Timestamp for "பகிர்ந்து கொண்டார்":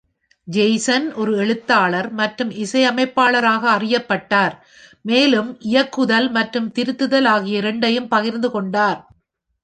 8.07-8.99